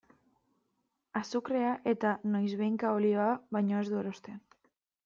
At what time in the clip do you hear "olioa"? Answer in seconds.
2.97-3.31